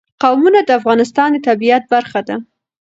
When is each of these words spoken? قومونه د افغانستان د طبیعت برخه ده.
قومونه 0.23 0.59
د 0.63 0.69
افغانستان 0.79 1.29
د 1.33 1.37
طبیعت 1.47 1.83
برخه 1.93 2.19
ده. 2.27 2.35